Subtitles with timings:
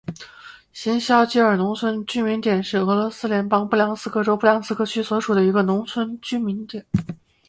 [0.73, 6.83] 新肖尔基农村居民点是俄罗斯联邦布良斯克州布良斯克区所属的一个农村居民点。